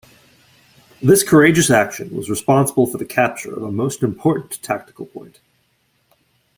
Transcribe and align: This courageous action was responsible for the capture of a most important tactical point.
This 1.03 1.21
courageous 1.21 1.69
action 1.69 2.09
was 2.17 2.27
responsible 2.27 2.87
for 2.87 2.97
the 2.97 3.05
capture 3.05 3.53
of 3.53 3.61
a 3.61 3.71
most 3.71 4.01
important 4.01 4.59
tactical 4.63 5.05
point. 5.05 5.37